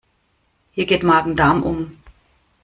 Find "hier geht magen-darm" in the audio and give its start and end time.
0.71-1.61